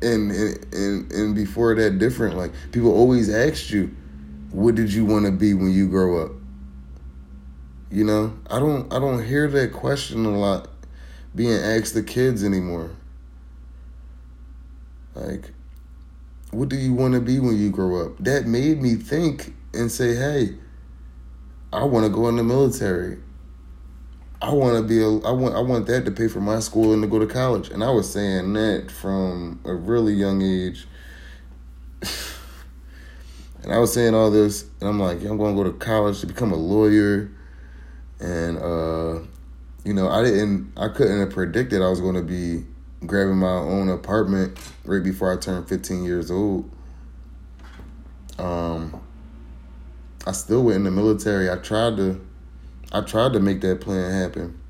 And 0.03 0.31
and 0.31 1.11
and, 1.11 1.35
before 1.35 1.75
that 1.75 1.99
different 1.99 2.37
like 2.37 2.53
people 2.71 2.93
always 2.93 3.31
asked 3.31 3.71
you 3.71 3.97
what 4.51 4.75
did 4.75 4.93
you 4.93 5.07
want 5.07 5.25
to 5.25 5.33
be 5.33 5.55
when 5.55 5.73
you 5.73 5.89
grow 5.89 6.23
up? 6.23 6.33
You 7.91 8.05
know, 8.05 8.39
I 8.51 8.59
don't 8.59 8.93
I 8.93 8.99
don't 8.99 9.25
hear 9.25 9.49
that 9.49 9.73
question 9.73 10.27
a 10.27 10.39
lot 10.39 10.69
being 11.35 11.53
asked 11.53 11.95
the 11.95 12.03
kids 12.03 12.45
anymore. 12.45 12.91
Like, 15.15 15.53
what 16.51 16.69
do 16.69 16.77
you 16.77 16.93
want 16.93 17.15
to 17.15 17.21
be 17.21 17.41
when 17.41 17.57
you 17.57 17.71
grow 17.71 18.05
up? 18.05 18.19
That 18.19 18.47
made 18.47 18.83
me 18.83 18.97
think 18.97 19.55
and 19.73 19.91
say, 19.91 20.15
hey, 20.15 20.57
I 21.73 21.85
want 21.85 22.07
to 22.07 22.13
go 22.13 22.29
in 22.29 22.37
the 22.37 22.45
military. 22.45 23.19
I 24.47 24.53
want 24.53 24.77
to 24.77 24.83
be 24.83 25.03
a, 25.03 25.09
I 25.29 25.33
want 25.33 25.55
I 25.55 25.61
want 25.61 25.87
that 25.87 26.05
to 26.05 26.11
pay 26.11 26.29
for 26.29 26.41
my 26.41 26.61
school 26.61 26.93
and 26.93 27.03
to 27.03 27.09
go 27.09 27.19
to 27.19 27.27
college. 27.27 27.69
And 27.71 27.83
I 27.83 27.91
was 27.91 28.11
saying 28.11 28.53
that 28.53 28.91
from 28.91 29.61
a 29.65 29.75
really 29.75 30.15
young 30.15 30.43
age. 30.43 30.87
and 33.63 33.73
I 33.73 33.79
was 33.79 33.93
saying 33.93 34.15
all 34.15 34.31
this, 34.31 34.67
and 34.81 34.89
I'm 34.89 35.01
like, 35.01 35.23
I'm 35.23 35.37
going 35.37 35.57
to 35.57 35.63
go 35.63 35.71
to 35.71 35.77
college 35.77 36.21
to 36.21 36.27
become 36.27 36.53
a 36.53 36.57
lawyer 36.57 37.31
and 38.21 38.59
uh, 38.59 39.19
you 39.85 39.93
know, 39.93 40.09
I 40.09 40.23
didn't, 40.23 40.73
I 40.77 40.89
couldn't 40.89 41.21
have 41.21 41.31
predicted 41.31 41.83
I 41.83 41.89
was 41.89 42.01
going 42.01 42.15
to 42.15 42.23
be 42.23 42.65
grabbing 43.07 43.37
my 43.37 43.47
own 43.47 43.89
apartment 43.89 44.59
right 44.85 45.03
before 45.03 45.33
I 45.33 45.37
turned 45.37 45.69
15 45.69 46.03
years 46.03 46.31
old. 46.31 46.71
Um, 48.39 49.01
I 50.27 50.33
still 50.33 50.65
went 50.65 50.79
in 50.79 50.85
the 50.85 50.91
military. 50.91 51.51
I 51.51 51.57
tried 51.57 51.97
to, 51.99 52.21
I 52.93 53.01
tried 53.01 53.33
to 53.33 53.41
make 53.41 53.61
that 53.63 53.81
plan 53.81 54.13
happen. 54.13 54.61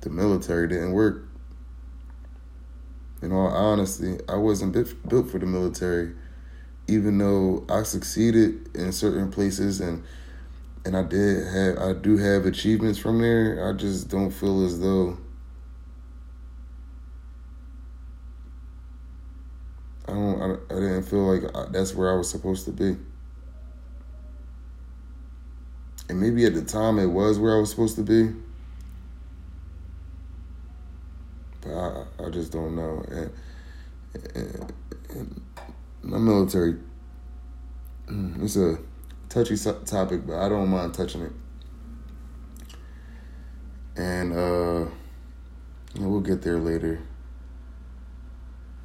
The 0.00 0.10
military 0.10 0.66
didn't 0.68 0.92
work. 0.92 1.24
In 3.20 3.30
all 3.32 3.48
honesty, 3.48 4.18
I 4.28 4.36
wasn't 4.36 4.72
built 5.08 5.30
for 5.30 5.38
the 5.38 5.46
military, 5.46 6.12
even 6.88 7.18
though 7.18 7.64
I 7.68 7.84
succeeded 7.84 8.74
in 8.74 8.90
certain 8.92 9.30
places 9.30 9.80
and 9.80 10.02
and 10.84 10.96
I 10.96 11.04
did 11.04 11.46
have 11.46 11.78
I 11.78 11.92
do 11.92 12.16
have 12.16 12.46
achievements 12.46 12.98
from 12.98 13.20
there. 13.20 13.68
I 13.68 13.76
just 13.76 14.08
don't 14.08 14.32
feel 14.32 14.64
as 14.64 14.80
though 14.80 15.18
I 20.08 20.12
don't 20.12 20.42
I, 20.42 20.74
I 20.74 20.80
didn't 20.80 21.04
feel 21.04 21.32
like 21.32 21.54
I, 21.54 21.66
that's 21.70 21.94
where 21.94 22.12
I 22.12 22.16
was 22.16 22.28
supposed 22.28 22.64
to 22.64 22.72
be. 22.72 22.96
And 26.12 26.20
maybe 26.20 26.44
at 26.44 26.52
the 26.52 26.60
time 26.60 26.98
it 26.98 27.06
was 27.06 27.38
where 27.38 27.56
I 27.56 27.58
was 27.58 27.70
supposed 27.70 27.96
to 27.96 28.02
be. 28.02 28.34
But 31.62 31.72
I, 31.72 32.04
I 32.26 32.28
just 32.28 32.52
don't 32.52 32.76
know. 32.76 33.02
And, 33.08 33.30
and, 34.34 34.72
and 35.08 35.40
my 36.02 36.18
military, 36.18 36.76
it's 38.42 38.56
a 38.56 38.76
touchy 39.30 39.56
topic, 39.56 40.26
but 40.26 40.36
I 40.36 40.50
don't 40.50 40.68
mind 40.68 40.92
touching 40.92 41.22
it. 41.22 41.32
And 43.96 44.34
uh, 44.34 44.90
we'll 45.96 46.20
get 46.20 46.42
there 46.42 46.58
later. 46.58 47.00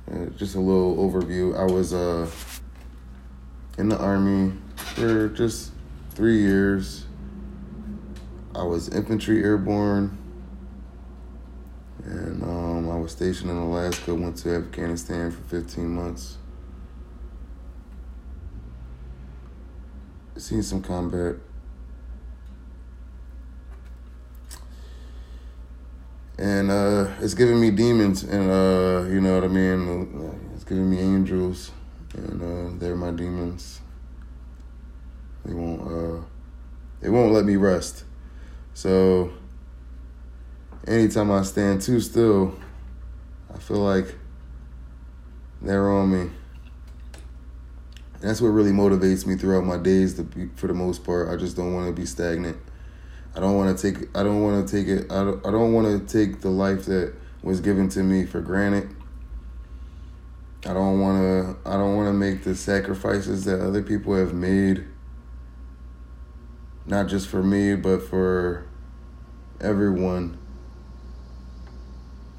Uh, 0.10 0.27
just 0.38 0.55
a 0.55 0.62
little 0.62 0.96
overview. 0.96 1.60
I 1.60 1.69
was 1.69 1.93
uh, 1.93 2.31
in 3.77 3.89
the 3.89 4.00
army 4.00 4.53
for 4.77 5.27
just 5.27 5.74
three 6.12 6.39
years. 6.39 7.03
I 8.57 8.63
was 8.63 8.89
infantry 8.89 9.43
airborne, 9.43 10.17
and 12.03 12.41
um, 12.41 12.89
I 12.89 12.95
was 12.97 13.11
stationed 13.11 13.51
in 13.51 13.57
Alaska. 13.57 14.15
Went 14.15 14.37
to 14.37 14.55
Afghanistan 14.55 15.29
for 15.29 15.43
15 15.43 15.87
months. 15.87 16.37
seen 20.37 20.63
some 20.63 20.81
combat. 20.81 21.35
And 26.39 26.69
uh, 26.69 27.09
it's 27.19 27.33
giving 27.33 27.59
me 27.59 27.71
demons, 27.71 28.23
and 28.23 28.49
uh, 28.49 29.09
you 29.09 29.19
know 29.21 29.35
what 29.35 29.43
I 29.43 29.47
mean. 29.47 30.41
It's 30.55 30.63
giving 30.63 30.89
me 30.89 30.99
angels, 30.99 31.71
and 32.13 32.41
uh, 32.41 32.79
they're 32.79 32.95
my 32.95 33.11
demons. 33.11 33.81
They 35.45 35.53
won't. 35.53 35.81
Uh, 35.81 36.23
they 37.01 37.09
won't 37.09 37.33
let 37.33 37.45
me 37.45 37.55
rest. 37.55 38.03
So 38.77 39.31
anytime 40.86 41.31
I 41.31 41.41
stand 41.41 41.81
too 41.81 42.00
still, 42.00 42.53
I 43.51 43.57
feel 43.57 43.79
like 43.79 44.13
they're 45.63 45.89
on 45.89 46.12
me 46.12 46.29
that's 48.22 48.41
what 48.41 48.50
really 48.50 48.72
motivates 48.72 49.25
me 49.25 49.36
throughout 49.36 49.63
my 49.63 49.77
days. 49.77 50.15
To 50.15 50.24
be, 50.24 50.48
for 50.55 50.67
the 50.67 50.74
most 50.74 51.03
part, 51.03 51.29
I 51.29 51.36
just 51.36 51.55
don't 51.55 51.74
want 51.74 51.88
to 51.88 51.93
be 51.93 52.05
stagnant. 52.05 52.57
I 53.36 53.39
don't 53.39 53.55
want 53.55 53.77
to 53.77 53.91
take. 53.91 54.15
I 54.17 54.24
don't 54.24 54.41
want 54.41 54.67
to 54.67 54.75
take 54.75 54.88
it. 54.88 55.12
I 55.12 55.24
don't. 55.24 55.46
I 55.46 55.51
don't 55.51 55.74
want 55.74 56.07
to 56.07 56.13
take 56.13 56.41
the 56.41 56.50
life 56.50 56.86
that 56.86 57.13
was 57.43 57.62
given 57.62 57.89
to 57.89 58.03
me 58.03 58.25
for 58.25 58.41
granted. 58.41 58.96
I 60.65 60.74
don't 60.74 61.00
want 61.00 61.22
to. 61.63 61.69
I 61.69 61.74
don't 61.77 61.96
want 61.96 62.10
to 62.10 62.13
make 62.13 62.43
the 62.43 62.55
sacrifices 62.55 63.46
that 63.46 63.62
other 63.62 63.84
people 63.84 64.15
have 64.15 64.34
made. 64.34 64.86
Not 66.86 67.07
just 67.07 67.27
for 67.27 67.43
me, 67.43 67.75
but 67.75 68.01
for 68.01 68.66
everyone. 69.61 70.37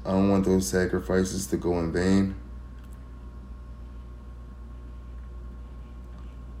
I 0.05 0.11
don't 0.11 0.29
want 0.29 0.45
those 0.45 0.67
sacrifices 0.67 1.47
to 1.47 1.57
go 1.57 1.77
in 1.79 1.91
vain. 1.91 2.35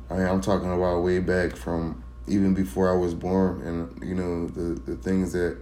I 0.09 0.15
mean, 0.15 0.25
I'm 0.25 0.41
talking 0.41 0.71
about 0.71 1.01
way 1.03 1.19
back 1.19 1.55
from 1.55 2.03
even 2.27 2.53
before 2.53 2.89
I 2.91 2.95
was 2.95 3.13
born, 3.13 3.61
and 3.61 4.07
you 4.07 4.15
know 4.15 4.47
the 4.47 4.79
the 4.79 4.95
things 4.95 5.33
that 5.33 5.57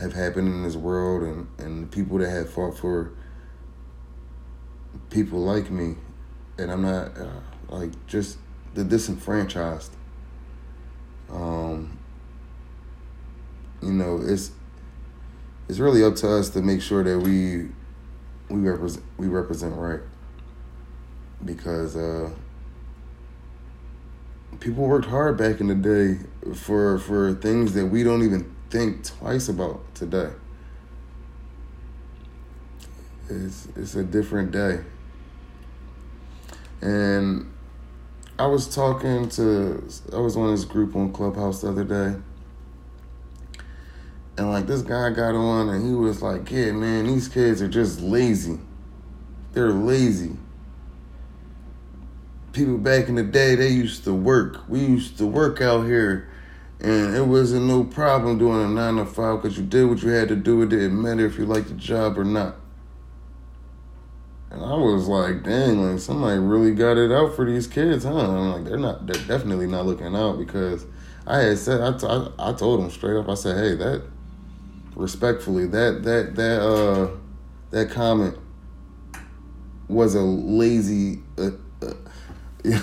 have 0.00 0.12
happened 0.12 0.48
in 0.48 0.62
this 0.62 0.76
world, 0.76 1.22
and 1.22 1.48
and 1.58 1.82
the 1.84 1.86
people 1.88 2.18
that 2.18 2.30
have 2.30 2.50
fought 2.50 2.78
for 2.78 3.12
people 5.10 5.40
like 5.40 5.70
me, 5.70 5.96
and 6.58 6.70
I'm 6.70 6.82
not 6.82 7.16
uh, 7.18 7.40
like 7.68 7.90
just 8.06 8.38
the 8.74 8.84
disenfranchised. 8.84 9.92
Um, 11.30 11.95
you 13.86 13.92
know, 13.92 14.20
it's 14.22 14.50
it's 15.68 15.78
really 15.78 16.04
up 16.04 16.16
to 16.16 16.30
us 16.30 16.50
to 16.50 16.62
make 16.62 16.82
sure 16.82 17.02
that 17.04 17.18
we 17.18 17.68
we 18.48 18.68
represent 18.68 19.04
we 19.16 19.28
represent 19.28 19.74
right 19.76 20.00
because 21.44 21.96
uh, 21.96 22.30
people 24.60 24.84
worked 24.84 25.06
hard 25.06 25.36
back 25.36 25.60
in 25.60 25.68
the 25.68 25.74
day 25.74 26.18
for 26.54 26.98
for 26.98 27.34
things 27.34 27.74
that 27.74 27.86
we 27.86 28.02
don't 28.02 28.22
even 28.22 28.54
think 28.70 29.04
twice 29.04 29.48
about 29.48 29.94
today. 29.94 30.30
It's 33.28 33.68
it's 33.76 33.94
a 33.94 34.04
different 34.04 34.52
day. 34.52 34.80
And 36.80 37.52
I 38.38 38.46
was 38.46 38.72
talking 38.72 39.28
to 39.30 39.82
I 40.12 40.18
was 40.18 40.36
on 40.36 40.52
this 40.52 40.64
group 40.64 40.94
on 40.96 41.12
Clubhouse 41.12 41.62
the 41.62 41.68
other 41.68 41.84
day. 41.84 42.20
And 44.38 44.50
like 44.50 44.66
this 44.66 44.82
guy 44.82 45.10
got 45.10 45.34
on 45.34 45.70
and 45.70 45.86
he 45.86 45.94
was 45.94 46.22
like, 46.22 46.50
Yeah, 46.50 46.72
man, 46.72 47.06
these 47.06 47.28
kids 47.28 47.62
are 47.62 47.68
just 47.68 48.00
lazy. 48.00 48.58
They're 49.52 49.70
lazy. 49.70 50.36
People 52.52 52.78
back 52.78 53.08
in 53.08 53.14
the 53.14 53.22
day, 53.22 53.54
they 53.54 53.68
used 53.68 54.04
to 54.04 54.14
work. 54.14 54.68
We 54.68 54.80
used 54.80 55.18
to 55.18 55.26
work 55.26 55.60
out 55.60 55.86
here 55.86 56.28
and 56.80 57.16
it 57.16 57.26
wasn't 57.26 57.66
no 57.66 57.84
problem 57.84 58.38
doing 58.38 58.62
a 58.62 58.68
nine 58.68 58.96
to 58.96 59.06
five 59.06 59.42
because 59.42 59.56
you 59.56 59.64
did 59.64 59.88
what 59.88 60.02
you 60.02 60.10
had 60.10 60.28
to 60.28 60.36
do. 60.36 60.62
It 60.62 60.68
didn't 60.68 61.00
matter 61.00 61.24
if 61.24 61.38
you 61.38 61.46
liked 61.46 61.68
the 61.68 61.74
job 61.74 62.18
or 62.18 62.24
not. 62.24 62.56
And 64.50 64.62
I 64.62 64.74
was 64.74 65.08
like, 65.08 65.42
dang, 65.42 65.82
like 65.82 66.00
somebody 66.00 66.38
really 66.38 66.74
got 66.74 66.98
it 66.98 67.10
out 67.10 67.34
for 67.34 67.44
these 67.44 67.66
kids, 67.66 68.04
huh? 68.04 68.14
I'm 68.14 68.52
like, 68.52 68.64
they're 68.64 68.78
not, 68.78 69.06
they're 69.06 69.22
definitely 69.26 69.66
not 69.66 69.86
looking 69.86 70.14
out 70.14 70.38
because 70.38 70.86
I 71.26 71.38
had 71.38 71.58
said, 71.58 71.80
I, 71.80 71.96
t- 71.98 72.32
I 72.38 72.52
told 72.52 72.80
them 72.80 72.90
straight 72.90 73.16
up, 73.16 73.28
I 73.28 73.34
said, 73.34 73.56
hey, 73.56 73.74
that, 73.76 74.02
respectfully, 74.96 75.66
that, 75.66 76.02
that, 76.02 76.34
that, 76.34 76.60
uh, 76.60 77.10
that 77.70 77.90
comment 77.90 78.36
was 79.88 80.14
a 80.14 80.20
lazy, 80.20 81.20
uh, 81.38 81.50
uh, 81.82 81.92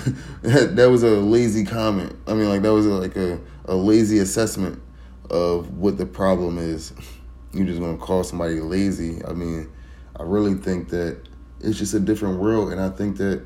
that 0.42 0.88
was 0.90 1.04
a 1.04 1.10
lazy 1.10 1.66
comment. 1.66 2.16
I 2.28 2.34
mean, 2.34 2.48
like, 2.48 2.62
that 2.62 2.72
was 2.72 2.86
like 2.86 3.18
a, 3.18 3.40
a 3.66 3.76
lazy 3.76 4.20
assessment 4.20 4.82
of 5.30 5.78
what 5.78 5.98
the 5.98 6.06
problem 6.06 6.58
is. 6.58 6.94
You're 7.54 7.68
just 7.68 7.80
gonna 7.80 7.98
call 7.98 8.24
somebody 8.24 8.60
lazy. 8.60 9.24
I 9.26 9.34
mean, 9.34 9.72
I 10.16 10.24
really 10.24 10.56
think 10.56 10.90
that 10.90 11.20
it's 11.60 11.78
just 11.78 11.94
a 11.94 12.00
different 12.00 12.40
world. 12.40 12.72
And 12.72 12.82
I 12.82 12.90
think 12.90 13.18
that 13.18 13.46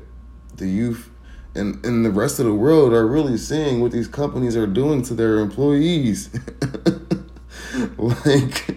the 0.56 0.66
youth 0.66 1.10
and, 1.54 1.84
and 1.84 2.04
the 2.04 2.10
rest 2.10 2.38
of 2.38 2.46
the 2.46 2.54
world 2.54 2.92
are 2.92 3.06
really 3.06 3.36
seeing 3.36 3.80
what 3.80 3.92
these 3.92 4.08
companies 4.08 4.56
are 4.56 4.66
doing 4.66 5.02
to 5.02 5.14
their 5.14 5.38
employees. 5.38 6.30
like 7.98 8.76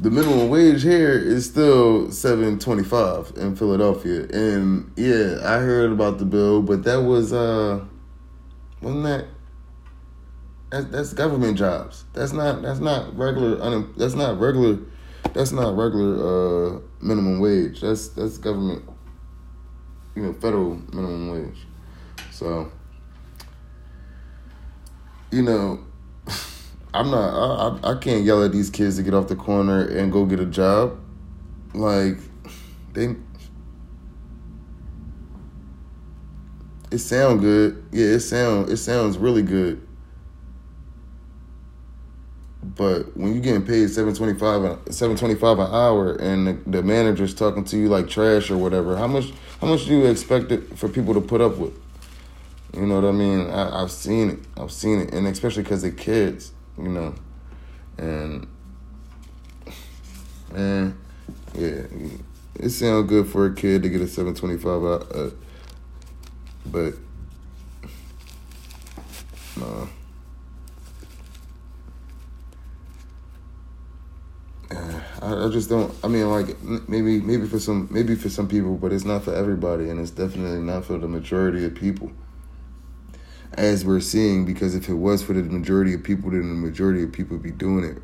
the 0.00 0.10
minimum 0.10 0.48
wage 0.48 0.82
here 0.82 1.12
is 1.12 1.46
still 1.46 2.10
seven 2.10 2.58
twenty 2.58 2.84
five 2.84 3.32
in 3.36 3.56
Philadelphia. 3.56 4.26
And 4.32 4.92
yeah, 4.96 5.38
I 5.42 5.58
heard 5.58 5.92
about 5.92 6.18
the 6.18 6.24
bill, 6.24 6.62
but 6.62 6.84
that 6.84 7.02
was 7.02 7.32
uh 7.32 7.84
wasn't 8.80 9.04
that 9.04 9.26
that's, 10.70 10.86
that's 10.86 11.12
government 11.12 11.56
jobs. 11.56 12.04
That's 12.12 12.32
not 12.32 12.62
that's 12.62 12.80
not 12.80 13.16
regular 13.16 13.56
that's 13.96 14.14
not 14.14 14.40
regular 14.40 14.78
that's 15.32 15.52
not 15.52 15.76
regular 15.76 16.76
uh, 16.76 16.80
minimum 17.00 17.40
wage. 17.40 17.80
That's 17.80 18.08
that's 18.08 18.38
government, 18.38 18.82
you 20.14 20.22
know, 20.22 20.32
federal 20.34 20.76
minimum 20.92 21.30
wage. 21.30 21.66
So, 22.30 22.70
you 25.30 25.42
know, 25.42 25.80
I'm 26.96 27.10
not. 27.10 27.84
I, 27.84 27.92
I 27.92 27.94
can't 27.96 28.24
yell 28.24 28.42
at 28.42 28.52
these 28.52 28.70
kids 28.70 28.96
to 28.96 29.02
get 29.02 29.14
off 29.14 29.28
the 29.28 29.36
corner 29.36 29.86
and 29.86 30.10
go 30.10 30.24
get 30.24 30.40
a 30.40 30.46
job. 30.46 30.98
Like 31.74 32.18
they, 32.94 33.16
it 36.90 36.98
sound 36.98 37.40
good. 37.40 37.84
Yeah, 37.92 38.06
it 38.06 38.20
sound 38.20 38.70
it 38.70 38.78
sounds 38.78 39.18
really 39.18 39.42
good. 39.42 39.86
But 42.74 43.16
when 43.16 43.32
you're 43.32 43.42
getting 43.42 43.64
paid 43.64 43.90
seven 43.90 44.14
twenty 44.14 44.38
five 44.38 44.80
seven 44.90 45.16
twenty 45.16 45.34
five 45.34 45.58
an 45.58 45.72
hour, 45.72 46.14
and 46.14 46.46
the, 46.46 46.70
the, 46.70 46.82
manager's 46.82 47.34
talking 47.34 47.64
to 47.64 47.76
you 47.76 47.88
like 47.88 48.08
trash 48.08 48.50
or 48.50 48.58
whatever, 48.58 48.96
how 48.96 49.06
much 49.06 49.32
how 49.60 49.66
much 49.66 49.86
do 49.86 49.96
you 49.96 50.06
expect 50.06 50.50
it 50.50 50.76
for 50.76 50.88
people 50.88 51.14
to 51.14 51.20
put 51.20 51.40
up 51.40 51.58
with? 51.58 51.78
You 52.74 52.86
know 52.86 52.96
what 52.96 53.08
I 53.08 53.12
mean? 53.12 53.48
I, 53.50 53.80
have 53.80 53.90
seen 53.90 54.30
it. 54.30 54.38
I've 54.56 54.72
seen 54.72 55.00
it, 55.00 55.14
and 55.14 55.26
especially 55.26 55.62
because 55.62 55.82
they're 55.82 55.90
kids, 55.90 56.52
you 56.78 56.88
know, 56.88 57.14
and 57.98 58.46
and 60.54 60.98
yeah, 61.54 61.82
it 62.54 62.70
sounds 62.70 63.08
good 63.08 63.26
for 63.28 63.46
a 63.46 63.54
kid 63.54 63.82
to 63.82 63.88
get 63.88 64.00
a 64.00 64.08
seven 64.08 64.34
twenty 64.34 64.56
five, 64.56 64.82
uh, 64.82 65.30
but 66.66 66.94
nah. 69.56 69.86
I, 75.22 75.46
I 75.46 75.48
just 75.48 75.68
don't. 75.68 75.92
I 76.04 76.08
mean, 76.08 76.28
like 76.30 76.62
maybe 76.88 77.20
maybe 77.20 77.46
for 77.46 77.58
some 77.58 77.88
maybe 77.90 78.14
for 78.14 78.28
some 78.28 78.48
people, 78.48 78.76
but 78.76 78.92
it's 78.92 79.04
not 79.04 79.24
for 79.24 79.34
everybody, 79.34 79.88
and 79.90 79.98
it's 79.98 80.10
definitely 80.10 80.60
not 80.60 80.84
for 80.84 80.98
the 80.98 81.08
majority 81.08 81.64
of 81.64 81.74
people. 81.74 82.12
As 83.54 83.84
we're 83.84 84.00
seeing, 84.00 84.44
because 84.44 84.74
if 84.74 84.88
it 84.88 84.94
was 84.94 85.22
for 85.22 85.32
the 85.32 85.42
majority 85.42 85.94
of 85.94 86.02
people, 86.02 86.30
then 86.30 86.40
the 86.40 86.54
majority 86.54 87.02
of 87.02 87.12
people 87.12 87.36
would 87.36 87.42
be 87.42 87.50
doing 87.50 87.84
it. 87.84 88.02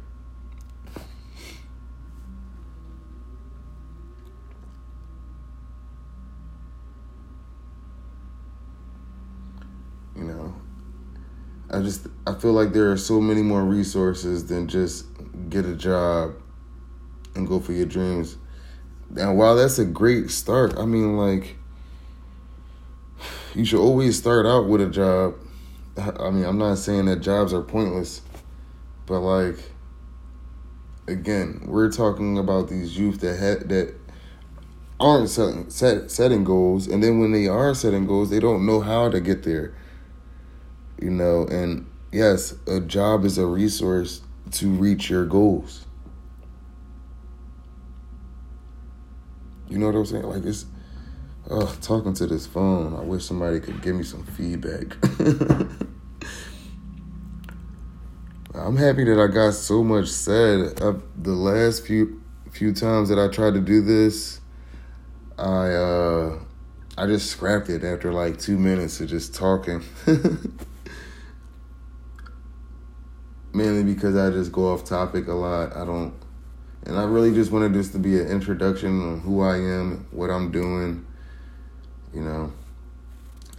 You 10.16 10.24
know, 10.24 10.54
I 11.70 11.80
just 11.80 12.06
I 12.26 12.34
feel 12.34 12.52
like 12.52 12.72
there 12.72 12.90
are 12.92 12.96
so 12.96 13.20
many 13.20 13.42
more 13.42 13.64
resources 13.64 14.46
than 14.46 14.68
just 14.68 15.06
get 15.48 15.66
a 15.66 15.74
job 15.74 16.34
and 17.34 17.46
go 17.46 17.60
for 17.60 17.72
your 17.72 17.86
dreams. 17.86 18.36
And 19.16 19.36
while 19.36 19.56
that's 19.56 19.78
a 19.78 19.84
great 19.84 20.30
start, 20.30 20.78
I 20.78 20.86
mean, 20.86 21.16
like, 21.16 21.56
you 23.54 23.64
should 23.64 23.80
always 23.80 24.18
start 24.18 24.46
out 24.46 24.66
with 24.66 24.80
a 24.80 24.88
job. 24.88 25.34
I 25.96 26.30
mean, 26.30 26.44
I'm 26.44 26.58
not 26.58 26.78
saying 26.78 27.04
that 27.06 27.20
jobs 27.20 27.52
are 27.52 27.62
pointless, 27.62 28.22
but 29.06 29.20
like, 29.20 29.58
again, 31.06 31.62
we're 31.66 31.90
talking 31.90 32.38
about 32.38 32.68
these 32.68 32.98
youth 32.98 33.20
that 33.20 33.38
ha- 33.38 33.66
that 33.66 33.94
aren't 34.98 35.28
setting, 35.28 35.68
set, 35.68 36.10
setting 36.10 36.44
goals, 36.44 36.86
and 36.86 37.02
then 37.02 37.18
when 37.18 37.32
they 37.32 37.46
are 37.46 37.74
setting 37.74 38.06
goals, 38.06 38.30
they 38.30 38.40
don't 38.40 38.64
know 38.64 38.80
how 38.80 39.10
to 39.10 39.20
get 39.20 39.42
there. 39.42 39.74
You 41.00 41.10
know, 41.10 41.46
and 41.46 41.90
yes, 42.12 42.54
a 42.66 42.80
job 42.80 43.24
is 43.24 43.36
a 43.36 43.46
resource 43.46 44.22
to 44.52 44.68
reach 44.68 45.10
your 45.10 45.26
goals. 45.26 45.84
You 49.68 49.78
know 49.78 49.86
what 49.86 49.96
I'm 49.96 50.06
saying? 50.06 50.24
Like 50.24 50.44
it's 50.44 50.66
uh, 51.50 51.66
talking 51.80 52.14
to 52.14 52.26
this 52.26 52.46
phone. 52.46 52.94
I 52.94 53.00
wish 53.00 53.24
somebody 53.24 53.60
could 53.60 53.82
give 53.82 53.96
me 53.96 54.04
some 54.04 54.24
feedback. 54.24 54.96
I'm 58.54 58.76
happy 58.76 59.04
that 59.04 59.18
I 59.18 59.28
got 59.32 59.54
so 59.54 59.82
much 59.82 60.08
said. 60.08 60.80
Uh, 60.80 60.94
the 61.16 61.32
last 61.32 61.86
few 61.86 62.20
few 62.50 62.74
times 62.74 63.08
that 63.08 63.18
I 63.18 63.28
tried 63.28 63.54
to 63.54 63.60
do 63.60 63.80
this, 63.80 64.40
I 65.38 65.68
uh, 65.72 66.38
I 66.98 67.06
just 67.06 67.30
scrapped 67.30 67.70
it 67.70 67.82
after 67.82 68.12
like 68.12 68.38
two 68.38 68.58
minutes 68.58 69.00
of 69.00 69.08
just 69.08 69.34
talking. 69.34 69.82
Mainly 73.54 73.84
because 73.84 74.16
I 74.16 74.30
just 74.30 74.50
go 74.52 74.72
off 74.72 74.84
topic 74.84 75.28
a 75.28 75.32
lot. 75.32 75.76
I 75.76 75.84
don't 75.84 76.14
and 76.84 76.98
I 76.98 77.04
really 77.04 77.32
just 77.32 77.52
wanted 77.52 77.74
this 77.74 77.90
to 77.90 77.98
be 77.98 78.18
an 78.18 78.26
introduction 78.28 79.00
on 79.00 79.20
who 79.20 79.40
I 79.40 79.56
am, 79.56 80.06
what 80.10 80.30
I'm 80.30 80.50
doing, 80.50 81.06
you 82.14 82.20
know. 82.20 82.52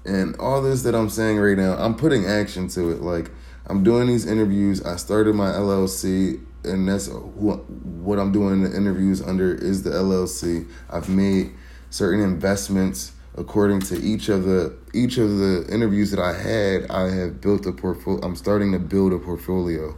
And 0.06 0.36
all 0.38 0.62
this 0.62 0.84
that 0.84 0.96
I'm 0.96 1.10
saying 1.10 1.38
right 1.38 1.58
now, 1.58 1.76
I'm 1.76 1.96
putting 1.96 2.26
action 2.26 2.68
to 2.70 2.92
it. 2.92 3.02
Like, 3.02 3.32
I'm 3.68 3.84
doing 3.84 4.08
these 4.08 4.26
interviews. 4.26 4.84
I 4.84 4.98
started 4.98 5.36
my 5.36 5.50
LLC, 5.52 6.44
and 6.66 6.88
that's 6.88 7.08
what 7.08 8.20
I'm 8.20 8.32
doing 8.32 8.64
the 8.64 8.76
interviews 8.76 9.22
under 9.22 9.54
is 9.54 9.84
the 9.84 9.92
LLC. 9.92 10.68
I've 10.90 11.10
made 11.10 11.54
certain 11.90 12.22
investments 12.22 13.14
according 13.36 13.80
to 13.82 14.00
each 14.00 14.30
of 14.30 14.44
the 14.44 14.76
each 14.94 15.18
of 15.18 15.38
the 15.38 15.66
interviews 15.72 16.12
that 16.12 16.20
I 16.20 16.34
had. 16.34 16.90
I 16.92 17.10
have 17.10 17.42
built 17.42 17.66
a 17.66 17.72
portfolio. 17.72 18.22
I'm 18.24 18.36
starting 18.36 18.72
to 18.74 18.80
build 18.80 19.14
a 19.14 19.20
portfolio 19.20 19.98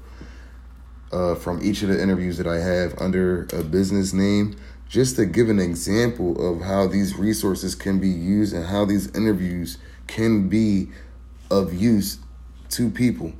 uh, 1.12 1.36
from 1.36 1.63
each 1.63 1.82
of 1.82 1.89
the 1.89 2.02
interviews 2.02 2.38
that 2.38 2.48
I 2.48 2.60
have 2.60 3.00
under 3.02 3.48
a 3.54 3.63
business 3.63 4.13
name, 4.13 4.56
just 4.88 5.15
to 5.15 5.26
give 5.26 5.50
an 5.50 5.60
example 5.60 6.54
of 6.54 6.62
how 6.62 6.88
these 6.88 7.15
resources 7.15 7.76
can 7.76 8.00
be 8.00 8.10
used 8.10 8.54
and 8.54 8.65
how 8.65 8.86
these 8.86 9.13
interviews 9.15 9.78
can 10.08 10.48
be 10.48 10.89
of 11.50 11.74
use 11.74 12.19
to 12.69 12.89
people. 12.89 13.34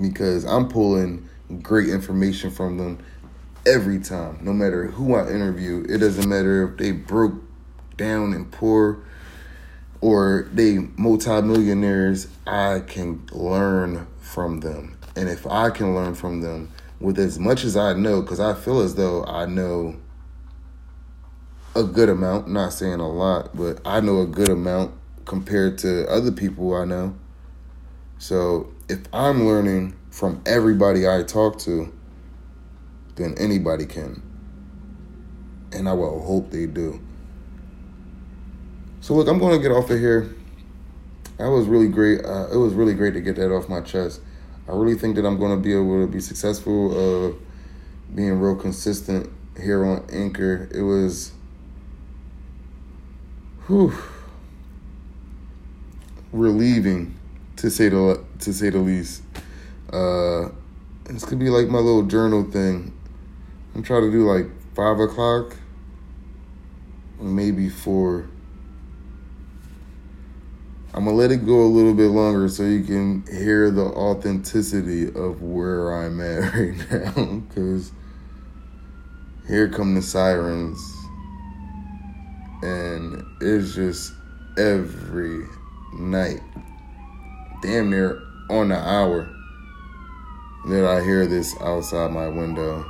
Because 0.00 0.44
I'm 0.44 0.68
pulling 0.68 1.28
great 1.62 1.88
information 1.88 2.50
from 2.50 2.76
them 2.76 2.98
every 3.64 3.98
time, 3.98 4.38
no 4.42 4.52
matter 4.52 4.86
who 4.86 5.14
I 5.14 5.28
interview. 5.28 5.84
It 5.88 5.98
doesn't 5.98 6.28
matter 6.28 6.68
if 6.68 6.76
they 6.76 6.92
broke 6.92 7.34
down 7.96 8.34
and 8.34 8.50
poor 8.50 8.98
or 10.00 10.48
they 10.52 10.78
multimillionaires, 10.96 12.28
I 12.46 12.80
can 12.86 13.26
learn 13.32 14.06
from 14.20 14.60
them. 14.60 14.96
And 15.16 15.28
if 15.28 15.46
I 15.46 15.70
can 15.70 15.94
learn 15.94 16.14
from 16.14 16.42
them 16.42 16.70
with 17.00 17.18
as 17.18 17.38
much 17.38 17.64
as 17.64 17.76
I 17.76 17.94
know, 17.94 18.20
because 18.20 18.40
I 18.40 18.54
feel 18.54 18.80
as 18.80 18.94
though 18.94 19.24
I 19.24 19.46
know 19.46 19.96
a 21.76 21.84
good 21.84 22.08
amount, 22.08 22.48
not 22.48 22.72
saying 22.72 23.00
a 23.00 23.08
lot, 23.08 23.54
but 23.54 23.80
I 23.84 24.00
know 24.00 24.20
a 24.20 24.26
good 24.26 24.48
amount 24.48 24.94
compared 25.26 25.78
to 25.78 26.08
other 26.08 26.32
people 26.32 26.74
I 26.74 26.84
know. 26.84 27.14
So 28.18 28.72
if 28.88 29.00
I'm 29.12 29.46
learning 29.46 29.94
from 30.10 30.42
everybody 30.46 31.06
I 31.06 31.22
talk 31.22 31.58
to, 31.60 31.92
then 33.16 33.34
anybody 33.38 33.84
can. 33.84 34.22
And 35.72 35.88
I 35.88 35.92
will 35.92 36.22
hope 36.22 36.50
they 36.50 36.66
do. 36.66 37.00
So 39.00 39.14
look, 39.14 39.28
I'm 39.28 39.38
going 39.38 39.56
to 39.56 39.62
get 39.62 39.74
off 39.74 39.90
of 39.90 39.98
here. 39.98 40.34
That 41.38 41.50
was 41.50 41.66
really 41.66 41.88
great. 41.88 42.24
Uh, 42.24 42.48
it 42.50 42.56
was 42.56 42.72
really 42.72 42.94
great 42.94 43.12
to 43.14 43.20
get 43.20 43.36
that 43.36 43.54
off 43.54 43.68
my 43.68 43.82
chest. 43.82 44.22
I 44.68 44.72
really 44.72 44.96
think 44.96 45.16
that 45.16 45.26
I'm 45.26 45.38
going 45.38 45.54
to 45.54 45.62
be 45.62 45.74
able 45.74 46.06
to 46.06 46.10
be 46.10 46.20
successful, 46.20 46.92
uh, 46.92 47.32
being 48.14 48.40
real 48.40 48.56
consistent 48.56 49.30
here 49.60 49.84
on 49.84 50.06
Anchor. 50.10 50.68
It 50.74 50.82
was, 50.82 51.32
whew, 53.66 53.92
relieving 56.32 57.16
to 57.56 57.70
say 57.70 57.88
the 57.88 58.24
to 58.40 58.52
say 58.52 58.70
the 58.70 58.78
least. 58.78 59.22
Uh, 59.92 60.48
this 61.04 61.24
could 61.24 61.38
be 61.38 61.48
like 61.48 61.68
my 61.68 61.78
little 61.78 62.02
journal 62.02 62.44
thing. 62.44 62.92
I'm 63.74 63.82
trying 63.82 64.02
to 64.02 64.10
do 64.10 64.30
like 64.30 64.46
five 64.74 64.98
o'clock, 64.98 65.56
maybe 67.20 67.68
four. 67.68 68.28
I'm 70.94 71.04
gonna 71.04 71.16
let 71.16 71.30
it 71.30 71.44
go 71.44 71.60
a 71.60 71.68
little 71.68 71.94
bit 71.94 72.08
longer 72.08 72.48
so 72.48 72.62
you 72.62 72.82
can 72.82 73.24
hear 73.30 73.70
the 73.70 73.84
authenticity 73.84 75.08
of 75.08 75.42
where 75.42 75.92
I'm 75.92 76.20
at 76.20 76.54
right 76.54 76.90
now. 76.90 77.42
Cause 77.54 77.92
here 79.46 79.68
come 79.68 79.94
the 79.94 80.02
sirens, 80.02 80.78
and 82.62 83.15
it's 83.40 83.74
just 83.74 84.14
every 84.56 85.46
night, 85.94 86.40
damn 87.62 87.90
near 87.90 88.22
on 88.48 88.68
the 88.68 88.76
hour, 88.76 89.28
that 90.68 90.84
I 90.84 91.02
hear 91.04 91.26
this 91.26 91.54
outside 91.60 92.12
my 92.12 92.28
window. 92.28 92.84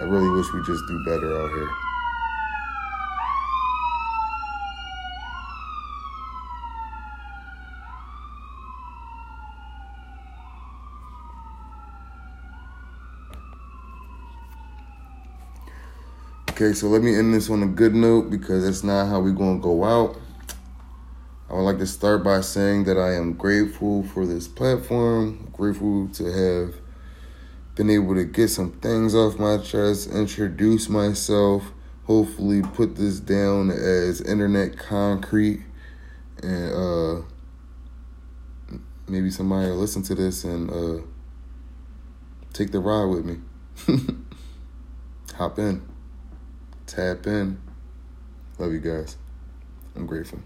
I 0.00 0.04
really 0.04 0.30
wish 0.30 0.52
we 0.52 0.60
just 0.66 0.84
do 0.88 1.04
better 1.04 1.40
out 1.40 1.50
here. 1.50 1.81
Okay, 16.52 16.74
so 16.74 16.88
let 16.88 17.00
me 17.00 17.16
end 17.16 17.32
this 17.32 17.48
on 17.48 17.62
a 17.62 17.66
good 17.66 17.94
note 17.94 18.28
because 18.28 18.64
that's 18.64 18.84
not 18.84 19.06
how 19.06 19.20
we're 19.20 19.32
going 19.32 19.58
to 19.58 19.62
go 19.62 19.84
out. 19.84 20.20
I 21.48 21.54
would 21.54 21.62
like 21.62 21.78
to 21.78 21.86
start 21.86 22.22
by 22.22 22.42
saying 22.42 22.84
that 22.84 22.98
I 22.98 23.14
am 23.14 23.32
grateful 23.32 24.02
for 24.02 24.26
this 24.26 24.48
platform, 24.48 25.48
grateful 25.50 26.08
to 26.08 26.24
have 26.24 26.74
been 27.74 27.88
able 27.88 28.14
to 28.16 28.24
get 28.24 28.48
some 28.48 28.72
things 28.72 29.14
off 29.14 29.38
my 29.38 29.56
chest, 29.56 30.10
introduce 30.10 30.90
myself, 30.90 31.72
hopefully 32.04 32.60
put 32.60 32.96
this 32.96 33.18
down 33.18 33.70
as 33.70 34.20
internet 34.20 34.76
concrete, 34.76 35.62
and 36.42 36.74
uh, 36.74 37.22
maybe 39.08 39.30
somebody 39.30 39.70
will 39.70 39.78
listen 39.78 40.02
to 40.02 40.14
this 40.14 40.44
and 40.44 40.70
uh, 40.70 41.02
take 42.52 42.72
the 42.72 42.78
ride 42.78 43.06
with 43.06 43.24
me. 43.24 43.38
Hop 45.38 45.58
in. 45.58 45.91
Tap 46.92 47.26
in. 47.26 47.58
Love 48.58 48.72
you 48.72 48.78
guys. 48.78 49.16
I'm 49.96 50.04
grateful. 50.04 50.40